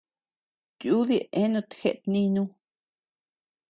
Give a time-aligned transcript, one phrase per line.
[0.79, 2.43] Tiudi eanut jeʼet nínu.